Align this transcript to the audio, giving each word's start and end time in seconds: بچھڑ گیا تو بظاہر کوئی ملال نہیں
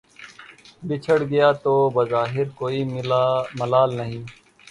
بچھڑ 0.83 1.19
گیا 1.23 1.51
تو 1.63 1.73
بظاہر 1.91 2.47
کوئی 2.55 2.83
ملال 3.55 3.89
نہیں 3.97 4.23